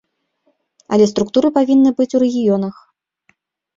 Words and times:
Але 0.95 1.05
структуры 1.11 1.47
павінны 1.59 1.89
быць 1.99 2.11
у 2.21 2.25
рэгіёнах. 2.27 2.75